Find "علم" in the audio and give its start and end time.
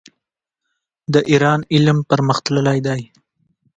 1.73-1.97